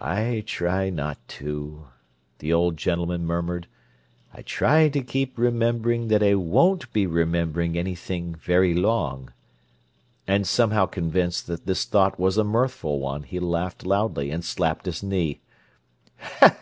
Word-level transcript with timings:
"I 0.00 0.44
try 0.46 0.88
not 0.88 1.18
to," 1.36 1.88
the 2.38 2.54
old 2.54 2.78
gentleman 2.78 3.26
murmured. 3.26 3.66
"I 4.32 4.40
try 4.40 4.88
to 4.88 5.02
keep 5.02 5.36
remembering 5.36 6.08
that 6.08 6.22
I 6.22 6.36
won't 6.36 6.90
be 6.94 7.06
remembering 7.06 7.76
anything 7.76 8.34
very 8.34 8.72
long." 8.72 9.30
And, 10.26 10.46
somehow 10.46 10.86
convinced 10.86 11.48
that 11.48 11.66
this 11.66 11.84
thought 11.84 12.18
was 12.18 12.38
a 12.38 12.44
mirthful 12.44 12.98
one, 12.98 13.24
he 13.24 13.38
laughed 13.38 13.84
loudly, 13.84 14.30
and 14.30 14.42
slapped 14.42 14.86
his 14.86 15.02
knee. 15.02 15.42